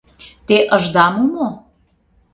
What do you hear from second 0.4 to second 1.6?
—Те ыжда му мо?